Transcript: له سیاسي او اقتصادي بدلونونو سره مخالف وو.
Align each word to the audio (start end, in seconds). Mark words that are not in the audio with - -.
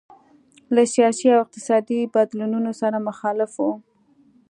له 0.73 0.81
سیاسي 0.93 1.25
او 1.33 1.39
اقتصادي 1.45 1.99
بدلونونو 2.15 2.71
سره 2.81 3.05
مخالف 3.07 3.51
وو. 3.63 3.71